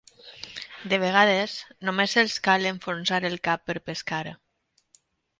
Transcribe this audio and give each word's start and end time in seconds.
De 0.93 0.97
vegades, 1.01 1.51
només 1.89 2.15
els 2.21 2.37
cal 2.47 2.65
enfonsar 2.69 3.19
el 3.29 3.35
cap 3.49 3.69
per 3.69 3.75
pescar. 3.91 4.23